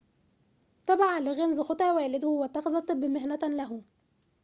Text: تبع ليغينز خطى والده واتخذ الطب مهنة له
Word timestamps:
تبع 0.85 1.17
ليغينز 1.17 1.59
خطى 1.61 1.91
والده 1.91 2.27
واتخذ 2.27 2.75
الطب 2.75 2.97
مهنة 3.05 3.39
له 3.43 3.81